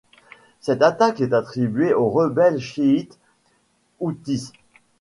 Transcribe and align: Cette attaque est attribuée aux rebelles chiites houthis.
Cette 0.61 0.81
attaque 0.81 1.21
est 1.21 1.31
attribuée 1.31 1.93
aux 1.93 2.09
rebelles 2.09 2.57
chiites 2.59 3.19
houthis. 3.99 4.51